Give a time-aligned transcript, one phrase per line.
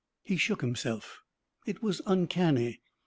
[0.23, 1.21] He shook himself.
[1.67, 2.81] It was uncanny.